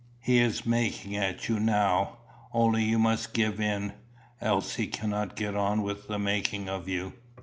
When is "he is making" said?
0.19-1.15